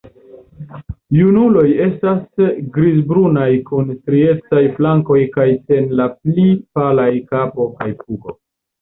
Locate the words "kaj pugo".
7.81-8.41